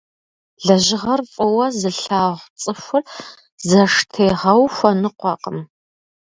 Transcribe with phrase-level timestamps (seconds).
[0.65, 3.03] Лэжьыгъэр фӀыуэ зылъагъу цӀыхур
[3.67, 5.59] зэштегъэу хуэныкъуэкъым.